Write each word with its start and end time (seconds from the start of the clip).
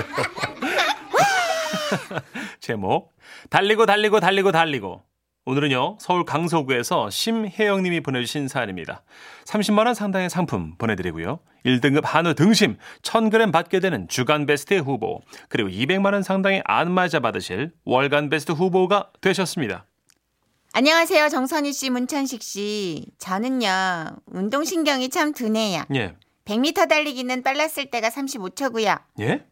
할게요. 0.00 0.40
제목 2.60 3.12
달리고 3.48 3.86
달리고 3.86 4.20
달리고 4.20 4.52
달리고 4.52 5.02
오늘은요 5.46 5.96
서울 5.98 6.24
강서구에서 6.24 7.10
심혜영님이 7.10 8.00
보내주신 8.02 8.46
사연입니다. 8.46 9.02
30만 9.46 9.86
원 9.86 9.94
상당의 9.94 10.30
상품 10.30 10.76
보내드리고요. 10.76 11.40
1등급 11.64 12.02
한우 12.04 12.34
등심 12.34 12.76
1000g 13.02 13.52
받게 13.52 13.80
되는 13.80 14.06
주간 14.08 14.46
베스트 14.46 14.74
후보 14.78 15.20
그리고 15.48 15.68
200만 15.68 16.12
원 16.12 16.22
상당의 16.22 16.62
안마자 16.64 17.20
받으실 17.20 17.72
월간 17.84 18.28
베스트 18.30 18.52
후보가 18.52 19.10
되셨습니다. 19.20 19.86
안녕하세요. 20.72 21.28
정선희 21.30 21.72
씨, 21.72 21.90
문천식 21.90 22.44
씨. 22.44 23.06
저는요, 23.18 23.68
운동신경이 24.26 25.08
참 25.08 25.32
드네요. 25.32 25.82
예. 25.96 26.14
100m 26.44 26.88
달리기는 26.88 27.42
빨랐을 27.42 27.90
때가 27.90 28.08
35초고요. 28.08 29.00
예? 29.18 29.44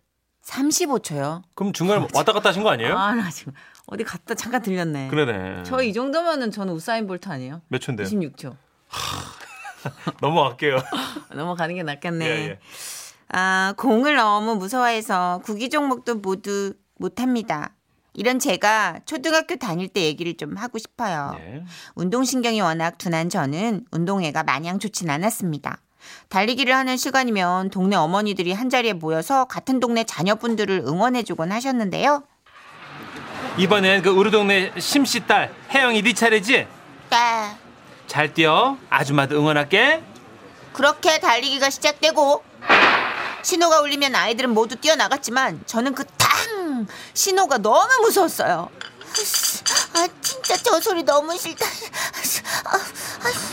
35초요? 0.48 1.42
그럼 1.54 1.72
중간에 1.72 2.06
왔다 2.14 2.32
갔다 2.32 2.48
하신 2.48 2.62
거 2.62 2.70
아니에요? 2.70 2.96
아, 2.96 3.14
나 3.14 3.30
지금 3.30 3.52
어디 3.86 4.02
갔다 4.04 4.34
잠깐 4.34 4.62
들렸네. 4.62 5.08
그러네. 5.08 5.62
저 5.64 5.82
이 5.82 5.92
정도면은 5.92 6.50
저는 6.50 6.72
우사인 6.72 7.06
볼트 7.06 7.28
아니에요? 7.28 7.60
몇 7.68 7.78
초인데요? 7.78 8.06
26초. 8.06 8.56
넘어갈게요. 10.20 10.78
넘어가는 11.34 11.74
게 11.74 11.82
낫겠네. 11.82 12.24
예, 12.26 12.30
예. 12.30 12.58
아, 13.30 13.74
공을 13.76 14.16
너무 14.16 14.56
무서워해서 14.56 15.40
구기 15.44 15.68
종목도 15.68 16.16
모두 16.16 16.74
못합니다. 16.98 17.74
이런 18.14 18.38
제가 18.38 19.00
초등학교 19.06 19.56
다닐 19.56 19.86
때 19.88 20.02
얘기를 20.02 20.34
좀 20.36 20.56
하고 20.56 20.78
싶어요. 20.78 21.36
예. 21.40 21.64
운동신경이 21.94 22.60
워낙 22.60 22.98
둔한 22.98 23.28
저는 23.28 23.84
운동회가 23.92 24.42
마냥 24.42 24.78
좋진 24.78 25.08
않았습니다. 25.10 25.80
달리기를 26.28 26.74
하는 26.74 26.96
시간이면 26.96 27.70
동네 27.70 27.96
어머니들이 27.96 28.52
한자리에 28.52 28.92
모여서 28.94 29.44
같은 29.46 29.80
동네 29.80 30.04
자녀분들을 30.04 30.84
응원해주곤 30.86 31.52
하셨는데요. 31.52 32.22
이번엔 33.56 34.02
그 34.02 34.10
우리 34.10 34.30
동네 34.30 34.72
심씨 34.78 35.26
딸 35.26 35.52
혜영이 35.70 36.02
네 36.02 36.12
차례지? 36.12 36.66
네. 37.10 37.56
잘 38.06 38.32
뛰어. 38.32 38.76
아줌마도 38.90 39.36
응원할게. 39.36 40.02
그렇게 40.72 41.18
달리기가 41.18 41.70
시작되고 41.70 42.44
신호가 43.42 43.80
울리면 43.80 44.14
아이들은 44.14 44.50
모두 44.50 44.76
뛰어나갔지만 44.76 45.62
저는 45.66 45.94
그 45.94 46.04
탕 46.38 46.86
신호가 47.14 47.58
너무 47.58 47.88
무서웠어요. 48.02 48.68
아 49.94 50.08
진짜 50.20 50.56
저 50.58 50.78
소리 50.80 51.02
너무 51.02 51.36
싫다. 51.36 51.64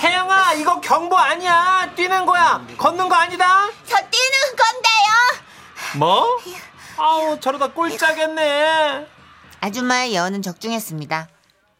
혜영아 0.01 0.53
이거 0.53 0.79
경보 0.81 1.17
아니야. 1.17 1.89
뛰는 1.95 2.25
거야. 2.25 2.61
걷는 2.77 3.09
거 3.09 3.15
아니다. 3.15 3.67
저 3.85 3.95
뛰는 3.97 4.55
건데요. 4.57 5.99
뭐? 5.99 6.25
아우 6.97 7.39
저러다 7.39 7.67
꼴짜겠네. 7.67 9.07
아줌마의 9.61 10.13
예언은 10.13 10.41
적중했습니다. 10.41 11.27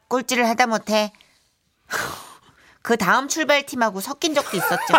꼴찌를 0.08 0.48
하다 0.50 0.68
못해 0.68 1.12
그 2.82 2.98
다음 2.98 3.28
출발팀하고 3.28 4.00
섞인 4.02 4.34
적도 4.34 4.58
있었죠. 4.58 4.96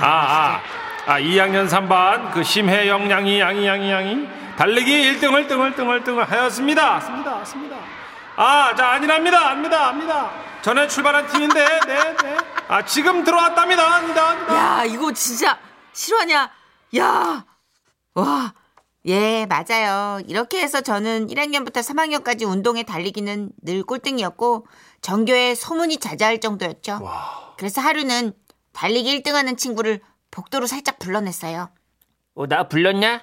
아, 0.00 0.06
아, 0.06 0.60
아, 1.06 1.20
2학년 1.20 1.68
3반 1.68 2.32
그 2.32 2.42
심혜영 2.42 3.10
양이 3.10 3.38
양이 3.40 3.66
양이 3.66 3.90
양이 3.90 4.28
달리기 4.56 5.18
1등을 5.20 5.48
등을 5.48 5.76
등을 5.76 6.04
등을 6.04 6.30
하였습니다. 6.30 7.00
습니다, 7.00 7.44
습니다. 7.44 7.73
아, 8.36 8.74
자 8.74 8.88
아니랍니다, 8.92 9.50
압니다, 9.50 9.88
압니다. 9.88 10.30
전에 10.62 10.88
출발한 10.88 11.26
팀인데, 11.28 11.64
네, 11.86 12.16
네. 12.22 12.36
아 12.68 12.84
지금 12.84 13.22
들어왔답니다, 13.22 13.96
압니다, 13.96 14.30
압니다. 14.30 14.54
야 14.80 14.84
이거 14.84 15.12
진짜 15.12 15.58
실화냐? 15.92 16.50
야 16.98 17.44
와. 18.14 18.54
예, 19.06 19.46
맞아요. 19.46 20.20
이렇게 20.26 20.62
해서 20.62 20.80
저는 20.80 21.26
1학년부터 21.26 21.74
3학년까지 21.74 22.48
운동에 22.48 22.84
달리기는 22.84 23.50
늘 23.62 23.82
꼴등이었고 23.82 24.66
전교에 25.02 25.54
소문이 25.54 25.98
자자할 25.98 26.40
정도였죠. 26.40 27.00
그래서 27.58 27.82
하루는 27.82 28.32
달리기 28.72 29.20
1등하는 29.22 29.58
친구를 29.58 30.00
복도로 30.30 30.66
살짝 30.66 30.98
불러냈어요. 30.98 31.68
어, 32.34 32.46
나 32.46 32.66
불렀냐? 32.66 33.20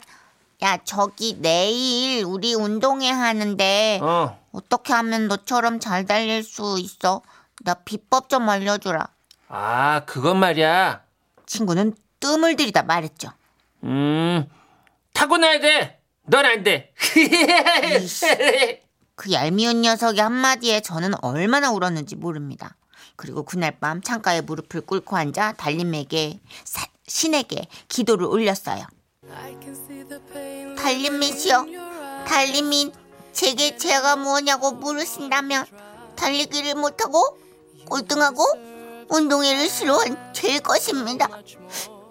야, 0.62 0.78
저기 0.84 1.38
내일 1.41 2.24
우리 2.25 2.53
운동회 2.53 3.09
하는데 3.09 4.00
어. 4.03 4.40
어떻게 4.51 4.94
하면 4.94 5.28
너처럼 5.28 5.79
잘 5.79 6.06
달릴 6.06 6.44
수 6.44 6.78
있어? 6.79 7.22
나 7.63 7.73
비법 7.73 8.29
좀 8.29 8.47
알려주라. 8.50 9.07
아, 9.50 10.03
그건 10.06 10.38
말이야. 10.38 11.01
친구는 11.45 11.94
뜸을 12.19 12.56
들이다 12.56 12.84
말했죠. 12.84 13.31
음, 13.84 14.45
타고나야 15.13 15.59
돼. 15.59 16.00
넌 16.23 16.45
안 16.45 16.63
돼. 16.63 16.94
그 19.16 19.31
얄미운 19.31 19.81
녀석의 19.81 20.22
한마디에 20.22 20.79
저는 20.81 21.13
얼마나 21.23 21.72
울었는지 21.72 22.16
모릅니다. 22.16 22.75
그리고 23.16 23.44
그날 23.44 23.78
밤 23.79 24.01
창가에 24.01 24.41
무릎을 24.41 24.81
꿇고 24.81 25.16
앉아 25.16 25.53
달림에게 25.53 26.40
사- 26.63 26.88
신에게 27.07 27.67
기도를 27.88 28.25
올렸어요. 28.25 28.85
달림이시여, 30.78 31.66
달림인 32.28 32.91
제게 33.34 33.78
죄가 33.78 34.16
무엇냐고 34.18 34.72
물으신다면 34.72 35.66
달리기를 36.16 36.75
못하고 36.75 37.38
꼴등하고 37.90 38.44
운동회를 39.09 39.69
싫어한 39.69 40.34
죄일 40.34 40.62
것입니다. 40.62 41.28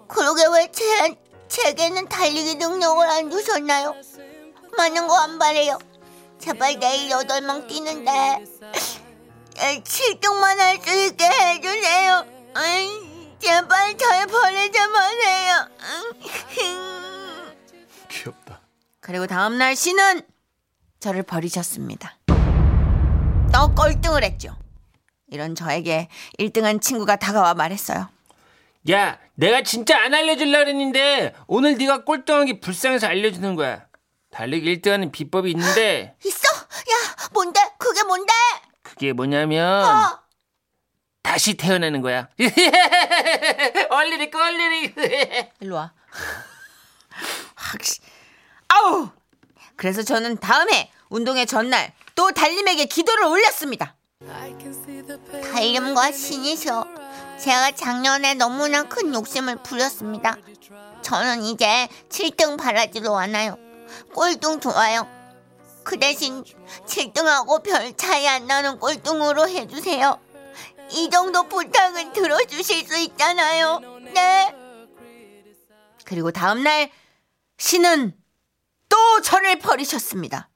그러게 0.07 0.43
왜 0.53 0.71
제, 0.71 1.17
제게는 1.47 2.07
달리기 2.09 2.55
능력을 2.55 3.09
안 3.09 3.31
주셨나요? 3.31 3.95
많은 4.77 5.07
거 5.07 5.15
안 5.15 5.37
바래요. 5.39 5.77
제발 6.39 6.79
내일 6.79 7.09
여덟 7.11 7.41
명 7.41 7.67
뛰는데 7.67 8.11
7등만 9.55 10.57
할 10.57 10.79
수 10.83 10.89
있게 11.07 11.25
해주세요. 11.25 12.25
제발 13.39 13.97
잘 13.97 14.27
버리지 14.27 14.79
마세요. 14.87 15.67
귀엽다. 18.09 18.61
그리고 18.99 19.25
다음날 19.27 19.75
씨는 19.75 20.21
저를 21.01 21.23
버리셨습니다. 21.23 22.15
또 23.51 23.75
꼴등을 23.75 24.23
했죠. 24.23 24.55
이런 25.27 25.55
저에게 25.55 26.07
1등한 26.39 26.79
친구가 26.81 27.17
다가와 27.17 27.55
말했어요. 27.55 28.07
야, 28.91 29.19
내가 29.33 29.63
진짜 29.63 29.99
안 30.01 30.13
알려줄라 30.13 30.59
그랬는데 30.59 31.33
오늘 31.47 31.77
네가 31.77 32.03
꼴등한 32.05 32.45
게 32.45 32.59
불쌍해서 32.59 33.07
알려주는 33.07 33.55
거야. 33.55 33.85
달리기 34.29 34.79
1등하는 34.79 35.11
비법이 35.11 35.51
있는데 35.51 36.15
있어? 36.23 36.37
야, 36.57 37.27
뭔데? 37.33 37.59
그게 37.77 38.03
뭔데? 38.03 38.31
그게 38.83 39.11
뭐냐면 39.13 39.83
어, 39.83 40.19
다시 41.23 41.55
태어나는 41.55 42.01
거야. 42.01 42.29
얼리리 43.89 44.29
꼴리리. 44.31 44.93
일로 45.61 45.75
와. 45.75 45.93
확시. 47.55 48.01
아우! 48.67 49.09
그래서 49.81 50.03
저는 50.03 50.37
다음에 50.37 50.91
운동회 51.09 51.47
전날 51.47 51.91
또 52.13 52.29
달림에게 52.29 52.85
기도를 52.85 53.23
올렸습니다. 53.23 53.95
달림과 55.51 56.11
신이셔. 56.11 56.85
제가 57.39 57.71
작년에 57.71 58.35
너무나 58.35 58.83
큰 58.83 59.11
욕심을 59.11 59.63
부렸습니다. 59.63 60.37
저는 61.01 61.41
이제 61.45 61.87
7등 62.09 62.59
바라지로 62.59 63.17
않아요. 63.17 63.57
꼴등 64.13 64.59
좋아요. 64.59 65.07
그 65.83 65.97
대신 65.97 66.43
7등하고 66.85 67.63
별 67.63 67.97
차이 67.97 68.27
안 68.27 68.45
나는 68.45 68.77
꼴등으로 68.77 69.49
해주세요. 69.49 70.19
이 70.91 71.09
정도 71.09 71.47
부탁은 71.47 72.13
들어주실 72.13 72.87
수 72.87 72.97
있잖아요. 72.99 73.79
네. 74.13 74.53
그리고 76.05 76.29
다음날 76.29 76.91
신은 77.57 78.20
또 79.21 79.23
저를 79.23 79.59
버리셨습니다. 79.59 80.49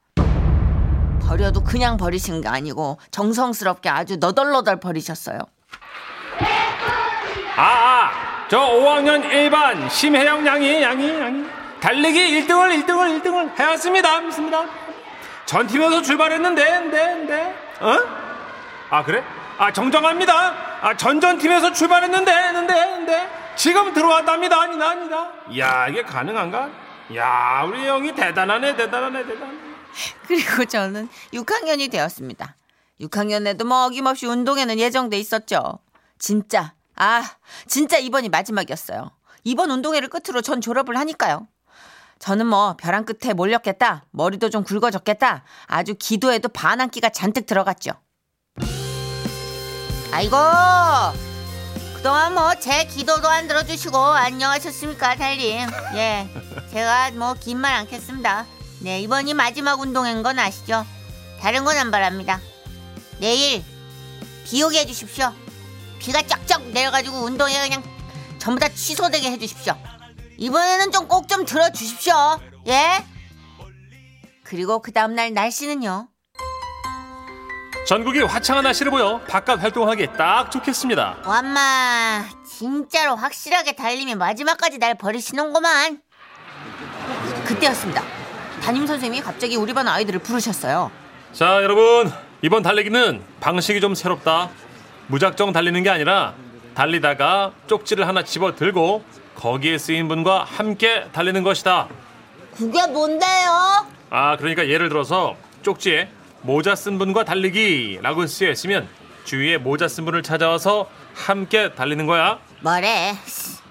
버려도 1.22 1.62
그냥 1.62 1.96
버리신 1.96 2.40
게 2.40 2.48
아니고 2.48 2.98
정성스럽게 3.12 3.88
아주 3.88 4.16
너덜너덜 4.16 4.80
버리셨어요. 4.80 5.38
아, 7.56 7.62
아, 7.62 8.10
저 8.48 8.58
5학년 8.58 9.22
1반 9.30 9.88
심혜영 9.88 10.44
양이 10.44 10.82
양이 10.82 11.08
양이 11.20 11.44
달리기 11.80 12.18
1등을 12.18 12.84
1등을 12.84 13.22
1등을 13.22 13.56
해왔습니다. 13.58 14.20
믿습니다. 14.22 14.64
전 15.44 15.68
팀에서 15.68 16.02
출발했는데, 16.02 16.80
네, 16.90 17.14
네. 17.24 17.54
어? 17.80 17.98
아 18.90 19.04
그래? 19.04 19.22
아 19.58 19.72
정정합니다. 19.72 20.54
아 20.80 20.96
전전 20.96 21.38
팀에서 21.38 21.72
출발했는데, 21.72 22.32
근데, 22.52 22.74
근데 22.74 23.28
지금 23.54 23.92
들어왔답니다. 23.92 24.60
아니다, 24.60 24.88
아니다. 24.90 25.28
야 25.56 25.86
이게 25.88 26.02
가능한가? 26.02 26.85
야 27.14 27.64
우리 27.66 27.86
형이 27.86 28.14
대단하네, 28.14 28.76
대단하네, 28.76 29.26
대단. 29.26 29.76
그리고 30.26 30.64
저는 30.64 31.08
6학년이 31.32 31.90
되었습니다. 31.90 32.56
6학년에도 33.00 33.64
뭐 33.64 33.86
어김없이 33.86 34.26
운동회는 34.26 34.78
예정돼 34.78 35.18
있었죠. 35.18 35.78
진짜, 36.18 36.74
아, 36.96 37.22
진짜 37.66 37.98
이번이 37.98 38.28
마지막이었어요. 38.28 39.10
이번 39.44 39.70
운동회를 39.70 40.08
끝으로 40.08 40.40
전 40.42 40.60
졸업을 40.60 40.96
하니까요. 40.96 41.46
저는 42.18 42.46
뭐 42.46 42.74
벼랑 42.78 43.04
끝에 43.04 43.34
몰렸겠다. 43.34 44.04
머리도 44.10 44.50
좀 44.50 44.64
굵어졌겠다. 44.64 45.44
아주 45.66 45.94
기도에도 45.98 46.48
반항기가 46.48 47.10
잔뜩 47.10 47.46
들어갔죠. 47.46 47.92
아이고 50.12 50.36
그동안 52.06 52.34
뭐 52.34 52.54
제 52.60 52.84
기도도 52.84 53.26
안 53.28 53.48
들어주시고 53.48 53.98
안녕하셨습니까 53.98 55.16
달님? 55.16 55.68
예 55.96 56.28
제가 56.70 57.10
뭐 57.10 57.34
긴 57.34 57.58
말 57.58 57.74
않겠습니다. 57.74 58.46
네 58.80 59.00
이번이 59.00 59.34
마지막 59.34 59.80
운동인 59.80 60.22
건 60.22 60.38
아시죠? 60.38 60.86
다른 61.40 61.64
건 61.64 61.76
안 61.76 61.90
바랍니다. 61.90 62.40
내일 63.18 63.64
비 64.44 64.62
오게 64.62 64.82
해주십시오. 64.82 65.32
비가 65.98 66.22
쩍쩍 66.22 66.62
내려가지고 66.68 67.16
운동회 67.24 67.58
그냥 67.58 67.82
전부 68.38 68.60
다 68.60 68.68
취소되게 68.68 69.28
해주십시오. 69.32 69.74
이번에는 70.38 70.92
좀 70.92 71.08
꼭좀 71.08 71.44
들어주십시오. 71.44 72.14
예? 72.68 73.04
그리고 74.44 74.78
그 74.80 74.92
다음날 74.92 75.34
날씨는요 75.34 76.06
전국이 77.86 78.18
화창한 78.20 78.64
날씨를 78.64 78.90
보여 78.90 79.20
바깥 79.28 79.62
활동하기에 79.62 80.08
딱 80.18 80.50
좋겠습니다. 80.50 81.18
완마 81.24 82.24
진짜로 82.44 83.14
확실하게 83.14 83.76
달님이 83.76 84.16
마지막까지 84.16 84.78
날 84.78 84.96
버리시는구만 84.96 86.00
그때였습니다. 87.44 88.02
담임 88.60 88.88
선생님이 88.88 89.22
갑자기 89.22 89.54
우리 89.54 89.72
반 89.72 89.86
아이들을 89.86 90.18
부르셨어요. 90.20 90.90
자, 91.32 91.62
여러분. 91.62 92.12
이번 92.42 92.62
달리기는 92.62 93.22
방식이 93.40 93.80
좀 93.80 93.94
새롭다. 93.94 94.50
무작정 95.06 95.52
달리는 95.52 95.80
게 95.82 95.88
아니라 95.90 96.34
달리다가 96.74 97.52
쪽지를 97.68 98.06
하나 98.08 98.24
집어 98.24 98.54
들고 98.56 99.04
거기에 99.36 99.78
쓰인 99.78 100.08
분과 100.08 100.44
함께 100.44 101.06
달리는 101.12 101.42
것이다. 101.44 101.88
그게 102.56 102.84
뭔데요? 102.88 103.86
아, 104.10 104.36
그러니까 104.36 104.68
예를 104.68 104.88
들어서 104.88 105.36
쪽지에 105.62 106.08
모자 106.46 106.76
쓴 106.76 106.96
분과 106.98 107.24
달리기라고 107.24 108.26
쓰여 108.28 108.50
있으면 108.52 108.88
주위에 109.24 109.58
모자 109.58 109.88
쓴 109.88 110.04
분을 110.04 110.22
찾아와서 110.22 110.88
함께 111.12 111.74
달리는 111.74 112.06
거야. 112.06 112.38
뭐래 112.60 113.16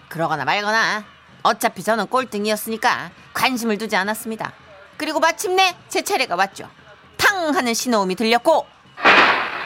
그러거나 0.09 0.43
말거나 0.43 1.05
어차피 1.41 1.81
저는 1.83 2.07
꼴등이었으니까 2.07 3.11
관심을 3.33 3.77
두지 3.77 3.95
않았습니다. 3.95 4.51
그리고 4.97 5.21
마침내 5.21 5.73
제 5.87 6.01
차례가 6.01 6.35
왔죠. 6.35 6.69
탕 7.15 7.55
하는 7.55 7.73
신호음이 7.73 8.15
들렸고 8.15 8.67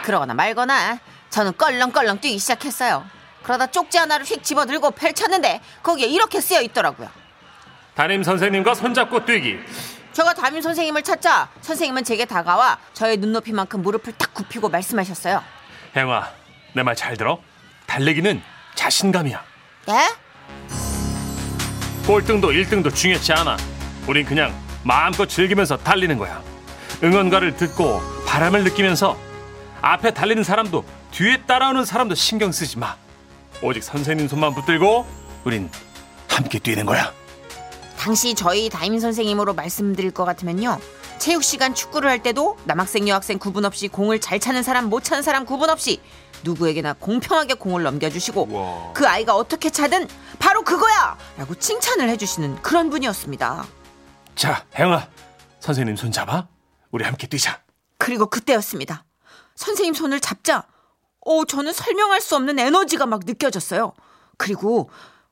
그러거나 0.04 0.36
말거나 0.36 1.00
저는 1.32 1.58
껄렁껄렁 1.58 2.22
뛰기 2.22 2.38
시작했어요. 2.38 3.06
그러다 3.42 3.68
쪽지 3.68 3.98
하나를 3.98 4.24
휙 4.26 4.44
집어들고 4.44 4.92
펼쳤는데 4.92 5.62
거기에 5.82 6.06
이렇게 6.08 6.40
쓰여 6.42 6.62
있더라고요. 6.62 7.10
담임 7.96 8.22
선생님과 8.22 8.76
손잡고 8.76 9.26
뛰기. 9.26 9.58
제가 10.20 10.34
담임 10.34 10.62
선생님을 10.62 11.02
찾자 11.02 11.48
선생님은 11.62 12.04
제게 12.04 12.26
다가와 12.26 12.78
저의 12.92 13.16
눈높이만큼 13.16 13.82
무릎을 13.82 14.12
탁 14.18 14.34
굽히고 14.34 14.68
말씀하셨어요. 14.68 15.42
행아, 15.96 16.30
내말 16.74 16.94
잘 16.98 17.16
들어. 17.16 17.40
달리기는 17.86 18.42
자신감이야. 18.76 19.42
예? 19.88 19.94
꼴등도 22.06 22.50
1등도 22.52 22.94
중요치 22.94 23.32
않아. 23.32 23.56
우린 24.08 24.26
그냥 24.26 24.54
마음껏 24.84 25.26
즐기면서 25.26 25.78
달리는 25.78 26.18
거야. 26.18 26.44
응원가를 27.02 27.56
듣고 27.56 28.02
바람을 28.28 28.66
느끼면서 28.66 29.18
앞에 29.82 30.14
달리는 30.14 30.44
사람도 30.44 30.84
뒤에 31.12 31.44
따라오는 31.48 31.86
사람도 31.86 32.16
신경 32.16 32.52
쓰지 32.52 32.78
마. 32.78 32.98
오직 33.62 33.82
선생님 33.82 34.28
손만 34.28 34.54
붙들고 34.54 35.08
우린 35.46 35.72
함께 36.28 36.60
뛰는 36.60 36.86
거야. 36.86 37.14
당시 38.00 38.34
저희 38.34 38.70
담임 38.70 38.98
선생님으로 38.98 39.54
말씀드릴 39.54 40.12
것 40.12 40.24
같으면요. 40.24 40.80
체육 41.18 41.44
시간 41.44 41.76
축구를 41.76 42.10
할 42.10 42.24
때도 42.24 42.56
남학생 42.64 43.10
여학생 43.10 43.38
구분 43.38 43.66
없이 43.66 43.90
공을 43.90 44.22
잘 44.22 44.40
차는 44.40 44.64
사람 44.64 44.86
못 44.86 45.04
차는 45.04 45.22
사람 45.22 45.46
구분 45.46 45.70
없이 45.70 46.00
누구에게나 46.46 46.94
공평하게 46.94 47.56
공을 47.56 47.84
넘겨주시고 47.84 48.48
와. 48.52 48.94
그 48.94 49.06
아이가 49.06 49.36
어떻게 49.36 49.70
차든 49.70 50.08
바로 50.40 50.64
그거야 50.64 51.18
라고 51.38 51.56
칭찬을 51.56 52.08
해주시는 52.08 52.62
그런 52.62 52.90
분이었습니다. 52.90 53.66
자, 54.34 54.66
행아, 54.78 55.10
선생님 55.60 55.98
손 55.98 56.14
잡아. 56.14 56.48
우리 56.92 57.04
함께 57.04 57.28
뛰자. 57.28 57.62
그리고 57.98 58.28
그때였습니다. 58.28 59.04
선생님 59.56 59.94
손을 59.94 60.22
잡자 60.22 60.64
어, 61.26 61.44
저는 61.44 61.74
설명할 61.74 62.22
수 62.22 62.38
없는 62.38 62.60
에너지가 62.60 63.06
막 63.06 63.24
느껴졌어요. 63.26 63.92
그리고 64.38 64.90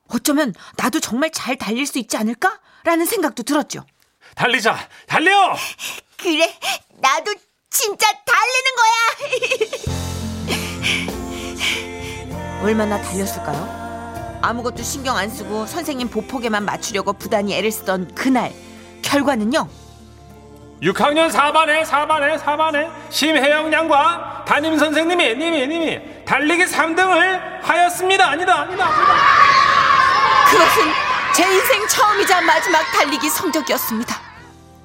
어쩌면 0.09 0.53
나도 0.75 0.99
정말 0.99 1.31
잘 1.31 1.55
달릴 1.55 1.85
수 1.85 1.99
있지 1.99 2.17
않을까? 2.17 2.59
라는 2.83 3.05
생각도 3.05 3.43
들었죠. 3.43 3.85
달리자, 4.35 4.77
달려! 5.07 5.55
그래 6.17 6.53
나도 6.99 7.33
진짜 7.69 8.07
달리는 8.25 8.71
거야 8.77 8.97
얼마나 12.63 13.01
달렸을까요? 13.01 13.87
아무것도 14.41 14.83
신경 14.83 15.17
안 15.17 15.29
쓰고 15.29 15.65
선생님 15.65 16.09
보폭에만 16.09 16.63
맞추려고 16.63 17.13
부단히 17.13 17.55
애를 17.55 17.71
쓰던 17.71 18.13
그날 18.15 18.53
결과는요. 19.01 19.67
6학년 20.81 21.31
4반에 21.31 21.83
4반에 21.83 22.37
4반에 22.39 22.89
심혜영 23.09 23.73
양과 23.73 24.45
담임 24.47 24.77
선생님이 24.77 25.35
님이 25.35 25.67
님이 25.67 25.99
달리기 26.25 26.65
3등을 26.65 27.61
하였습니다. 27.63 28.29
아니다, 28.29 28.61
아니다. 28.61 28.85
아니다. 28.85 29.36
그것은 30.49 30.83
제 31.35 31.43
인생 31.53 31.87
처음이자 31.87 32.41
마지막 32.41 32.81
달리기 32.93 33.29
성적이었습니다. 33.29 34.15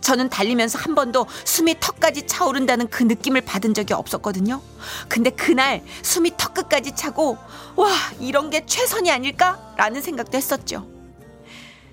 저는 0.00 0.28
달리면서 0.28 0.80
한 0.80 0.96
번도 0.96 1.26
숨이 1.44 1.76
턱까지 1.78 2.26
차오른다는 2.26 2.88
그 2.88 3.04
느낌을 3.04 3.42
받은 3.42 3.72
적이 3.72 3.94
없었거든요. 3.94 4.60
근데 5.08 5.30
그날 5.30 5.82
숨이 6.02 6.32
턱 6.36 6.54
끝까지 6.54 6.96
차고 6.96 7.38
와 7.76 7.88
이런 8.18 8.50
게 8.50 8.66
최선이 8.66 9.10
아닐까라는 9.12 10.02
생각도 10.02 10.36
했었죠. 10.36 10.88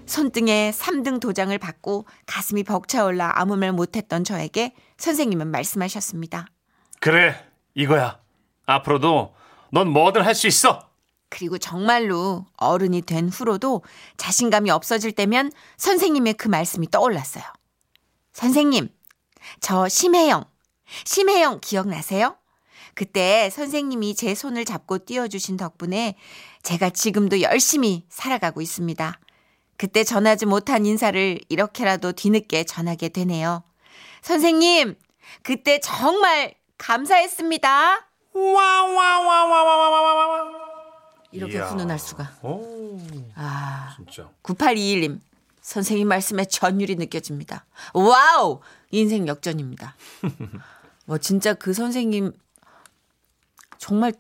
손등에 0.08 0.72
3등 0.76 1.20
도장을 1.20 1.56
받고 1.60 2.06
가슴이 2.26 2.64
벅차올라 2.64 3.34
아무 3.36 3.56
말 3.56 3.72
못했던 3.72 4.24
저에게 4.24 4.74
선생님은 4.98 5.52
말씀하셨습니다. 5.52 6.48
그래, 7.00 7.36
이거야. 7.76 8.18
앞으로도 8.66 9.36
넌 9.72 9.88
뭐든 9.90 10.24
할 10.24 10.34
수 10.34 10.48
있어. 10.48 10.89
그리고 11.30 11.58
정말로 11.58 12.46
어른이 12.58 13.04
된 13.04 13.30
후로도 13.30 13.84
자신감이 14.18 14.72
없어질 14.72 15.12
때면 15.12 15.52
선생님의 15.78 16.34
그 16.34 16.48
말씀이 16.48 16.90
떠올랐어요. 16.90 17.44
선생님, 18.34 18.90
저 19.62 19.88
심혜영. 19.88 20.44
심혜영 21.06 21.60
기억나세요? 21.62 22.36
그때 22.96 23.50
선생님이 23.52 24.16
제 24.16 24.36
손을 24.36 24.66
잡고 24.66 25.06
띄워주신 25.06 25.58
덕분에 25.58 26.16
제가 26.64 26.90
지금도 26.90 27.42
열심히 27.42 28.06
살아가고 28.10 28.62
있습니다. 28.62 29.20
그때 29.78 30.04
전하지 30.04 30.46
못한 30.46 30.86
인사를 30.86 31.40
이렇게라도 31.48 32.12
뒤늦게 32.12 32.66
전하게 32.66 33.08
되네요. 33.10 33.64
선생님, 34.22 34.96
그때 35.44 35.80
정말 35.80 36.56
감사했습니다. 36.78 38.10
와와와와와와와. 38.34 40.69
이렇게 41.32 41.54
이야. 41.56 41.68
훈훈할 41.68 42.00
수가. 42.00 42.32
오, 42.44 42.98
아, 43.36 43.94
진짜. 43.96 44.30
9821님. 44.44 45.20
선생님 45.62 46.08
말씀에 46.08 46.46
전율이 46.46 46.96
느껴집니다. 46.96 47.66
Wow! 47.94 48.62
인생 48.92 49.28
역전입니다. 49.28 49.96
뭐 51.06 51.18
진짜 51.18 51.54
그 51.54 51.74
선생님 51.74 52.32
정말 53.78 54.14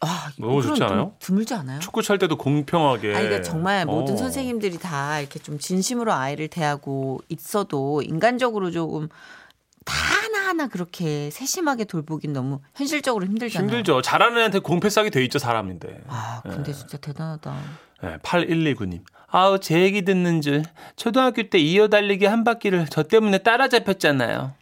아, 0.00 0.30
너무 0.38 0.62
좋지 0.62 0.78
좀 0.78 0.88
않아요? 0.88 1.12
드물지 1.18 1.54
않아요? 1.54 1.80
축구 1.80 2.02
찰 2.02 2.18
때도 2.18 2.36
공평하게. 2.36 3.14
아니 3.14 3.26
그러니까 3.26 3.42
정말 3.48 3.84
모든 3.84 4.14
어. 4.14 4.16
선생님들이 4.16 4.78
다 4.78 5.20
이렇게 5.20 5.38
좀 5.38 5.58
진심으로 5.58 6.12
아이를 6.12 6.48
대하고 6.48 7.20
있어도 7.28 8.02
인간적으로 8.02 8.70
조금 8.70 9.08
다 9.88 9.94
하나하나 9.94 10.66
그렇게 10.68 11.30
세심하게 11.30 11.84
돌보긴 11.84 12.34
너무 12.34 12.60
현실적으로 12.74 13.24
힘들잖아요. 13.24 13.66
힘들죠. 13.68 14.02
잘하는 14.02 14.38
애한테 14.38 14.58
공패 14.58 14.90
싸게 14.90 15.08
돼 15.08 15.24
있죠, 15.24 15.38
사람인데. 15.38 16.02
아, 16.08 16.42
근데 16.44 16.72
진짜 16.74 16.98
대단하다. 16.98 17.56
네, 18.02 18.16
8119님. 18.18 19.00
아우, 19.30 19.58
제 19.58 19.80
얘기 19.80 20.02
듣는 20.04 20.42
줄. 20.42 20.62
초등학교 20.96 21.42
때 21.48 21.58
이어 21.58 21.88
달리기 21.88 22.26
한 22.26 22.44
바퀴를 22.44 22.86
저 22.90 23.02
때문에 23.02 23.38
따라잡혔잖아요. 23.38 24.52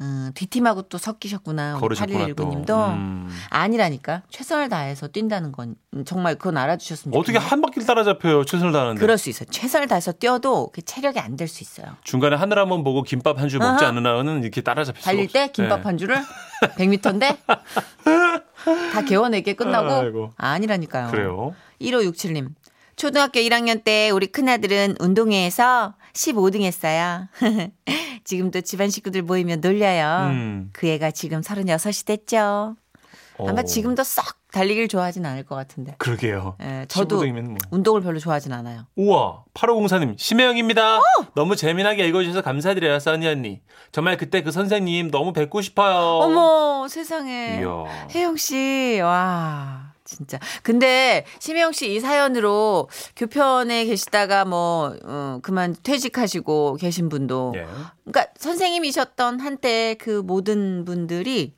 음, 0.00 0.30
뒷팀하고 0.34 0.82
또 0.82 0.96
섞이셨구나. 0.96 1.74
걸으셨구나, 1.78 2.28
또. 2.34 2.46
8119님도. 2.50 2.88
음. 2.94 3.28
아니라니까. 3.50 4.22
최선을 4.30 4.68
다해서 4.70 5.08
뛴다는 5.08 5.52
건 5.52 5.76
음, 5.94 6.04
정말 6.06 6.36
그건 6.36 6.56
알아주셨으면 6.56 7.14
어떻게 7.18 7.34
좋겠네요. 7.34 7.48
한 7.50 7.60
바퀴를 7.60 7.86
따라잡혀요, 7.86 8.44
최선을 8.44 8.72
다하는데. 8.72 9.00
그럴 9.00 9.18
수 9.18 9.28
있어요. 9.28 9.48
최선을 9.50 9.88
다해서 9.88 10.12
뛰어도 10.12 10.70
그 10.72 10.80
체력이 10.82 11.18
안 11.18 11.36
될 11.36 11.48
수 11.48 11.62
있어요. 11.62 11.96
중간에 12.04 12.36
하늘 12.36 12.58
한번 12.58 12.82
보고 12.84 13.02
김밥 13.02 13.38
한 13.38 13.48
줄 13.48 13.58
먹지 13.58 13.84
아는 13.84 14.42
이렇게 14.42 14.60
따라잡힐 14.62 15.00
수가 15.02 15.10
달릴 15.12 15.26
때 15.28 15.40
없어요. 15.40 15.52
김밥 15.52 15.76
네. 15.78 15.82
한 15.84 15.98
줄을 15.98 16.16
100m인데 16.76 17.36
다 18.92 19.02
개원에게 19.02 19.54
끝나고 19.54 19.90
아이고. 19.90 20.30
아니라니까요. 20.36 21.10
그래요. 21.10 21.54
1567님. 21.80 22.48
초등학교 22.96 23.40
1학년 23.40 23.82
때 23.82 24.10
우리 24.10 24.26
큰아들은 24.26 24.96
운동회에서 25.00 25.94
15등 26.12 26.62
했어요. 26.62 27.28
지금도 28.24 28.60
집안 28.62 28.90
식구들 28.90 29.22
모이면 29.22 29.60
놀려요. 29.60 30.28
음. 30.30 30.70
그 30.72 30.86
애가 30.86 31.10
지금 31.10 31.40
36이 31.40 32.06
됐죠. 32.06 32.76
아마 33.38 33.60
어. 33.60 33.64
지금도 33.64 34.04
썩 34.04 34.36
달리기를 34.52 34.88
좋아하진 34.88 35.24
않을 35.24 35.44
것 35.44 35.54
같은데. 35.54 35.94
그러게요. 35.98 36.56
예, 36.60 36.84
저도 36.88 37.20
15등이면 37.22 37.42
뭐. 37.42 37.56
운동을 37.70 38.02
별로 38.02 38.18
좋아하진 38.18 38.52
않아요. 38.52 38.86
우와, 38.96 39.44
8504님, 39.54 40.18
심혜영입니다. 40.18 41.00
너무 41.34 41.56
재미나게 41.56 42.06
읽어주셔서 42.08 42.42
감사드려요, 42.42 42.98
써니 42.98 43.26
언니. 43.26 43.60
정말 43.92 44.16
그때 44.16 44.42
그 44.42 44.50
선생님 44.50 45.10
너무 45.10 45.32
뵙고 45.32 45.62
싶어요. 45.62 45.96
어머, 45.96 46.86
세상에. 46.88 47.60
이야. 47.62 48.08
혜영 48.14 48.36
씨, 48.36 49.00
와, 49.02 49.89
진짜. 50.10 50.38
근데 50.62 51.24
심혜영 51.38 51.72
씨 51.72 51.90
이 51.90 52.00
사연으로 52.00 52.88
교편에 53.16 53.84
계시다가 53.86 54.44
뭐, 54.44 54.94
어, 55.04 55.38
그만 55.42 55.74
퇴직하시고 55.82 56.76
계신 56.80 57.08
분도. 57.08 57.52
예. 57.56 57.66
그러니까 58.04 58.32
선생님이셨던 58.38 59.40
한때 59.40 59.96
그 59.98 60.22
모든 60.24 60.84
분들이 60.84 61.54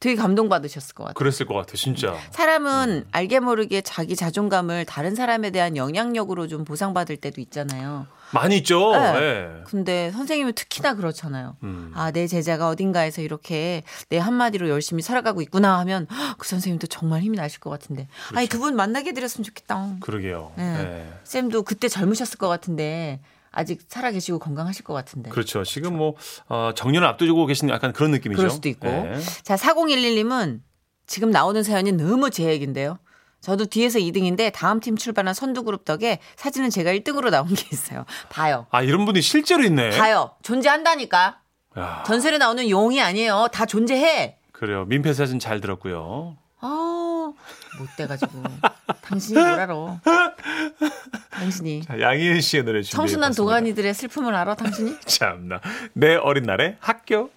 되게 0.00 0.16
감동받으셨을 0.16 0.94
것 0.94 1.04
같아요. 1.04 1.14
그랬을 1.14 1.46
것 1.46 1.54
같아, 1.54 1.74
진짜. 1.76 2.16
사람은 2.32 3.04
알게 3.12 3.38
모르게 3.40 3.80
자기 3.82 4.16
자존감을 4.16 4.84
다른 4.84 5.14
사람에 5.14 5.50
대한 5.50 5.76
영향력으로 5.76 6.48
좀 6.48 6.64
보상받을 6.64 7.16
때도 7.18 7.40
있잖아요. 7.40 8.06
많이 8.32 8.56
있죠? 8.58 8.92
네. 8.92 9.16
예. 9.20 9.64
근데 9.64 10.10
선생님은 10.12 10.54
특히나 10.54 10.94
그렇잖아요. 10.94 11.56
음. 11.62 11.92
아, 11.94 12.10
내 12.10 12.26
제자가 12.26 12.68
어딘가에서 12.68 13.22
이렇게 13.22 13.82
내 14.08 14.18
한마디로 14.18 14.68
열심히 14.68 15.02
살아가고 15.02 15.42
있구나 15.42 15.78
하면 15.80 16.06
헉, 16.10 16.36
그 16.38 16.48
선생님도 16.48 16.86
정말 16.88 17.22
힘이 17.22 17.36
나실 17.36 17.60
것 17.60 17.70
같은데. 17.70 18.08
아니, 18.34 18.46
두분 18.48 18.76
만나게 18.76 19.12
드렸으면 19.12 19.44
좋겠다. 19.44 19.96
그러게요. 20.00 20.52
네. 20.56 20.64
예. 20.64 21.12
쌤도 21.24 21.62
그때 21.62 21.88
젊으셨을 21.88 22.38
것 22.38 22.48
같은데 22.48 23.20
아직 23.50 23.82
살아계시고 23.86 24.38
건강하실 24.38 24.84
것 24.84 24.94
같은데. 24.94 25.30
그렇죠. 25.30 25.62
지금 25.64 25.96
뭐, 25.96 26.14
어, 26.48 26.72
정년을 26.74 27.06
앞두고 27.06 27.46
계신 27.46 27.68
약간 27.68 27.92
그런 27.92 28.10
느낌이죠. 28.10 28.38
그럴 28.38 28.50
수도 28.50 28.68
있고. 28.68 28.88
예. 28.88 29.20
자, 29.42 29.56
4011님은 29.56 30.60
지금 31.06 31.30
나오는 31.30 31.62
사연이 31.62 31.92
너무 31.92 32.30
제 32.30 32.44
얘긴데요. 32.44 32.98
저도 33.42 33.66
뒤에서 33.66 33.98
2등인데 33.98 34.52
다음 34.54 34.78
팀 34.80 34.96
출발한 34.96 35.34
선두 35.34 35.64
그룹 35.64 35.84
덕에 35.84 36.20
사진은 36.36 36.70
제가 36.70 36.92
1등으로 36.92 37.28
나온 37.30 37.48
게 37.48 37.66
있어요. 37.72 38.06
봐요. 38.30 38.66
아, 38.70 38.82
이런 38.82 39.04
분이 39.04 39.20
실제로 39.20 39.64
있네. 39.64 39.90
봐요. 39.90 40.30
존재한다니까. 40.42 41.40
야, 41.78 42.04
전설에 42.06 42.38
나오는 42.38 42.68
용이 42.70 43.02
아니에요. 43.02 43.48
다 43.52 43.66
존재해. 43.66 44.38
그래요. 44.52 44.84
민폐 44.84 45.12
사진 45.12 45.38
잘 45.40 45.60
들었고요. 45.60 46.36
아, 46.60 47.32
못 47.78 47.96
돼가지고. 47.96 48.42
당신이 49.02 49.40
뭘 49.40 49.58
알아. 49.58 50.00
당신이. 51.30 51.82
자, 51.82 52.00
양희은 52.00 52.40
씨의 52.40 52.62
노래 52.62 52.82
준비해 52.82 52.96
청순한 52.96 53.34
도가니들의 53.34 53.92
슬픔을 53.92 54.34
알아, 54.36 54.54
당신이? 54.54 55.00
참나. 55.04 55.60
내 55.94 56.14
어린 56.14 56.44
날의 56.44 56.76
학교. 56.78 57.30